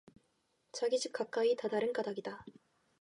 [0.71, 2.43] 자기 집 가까이 다다른 까닭이다.